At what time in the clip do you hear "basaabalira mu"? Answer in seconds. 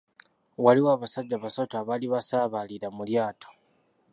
2.13-3.03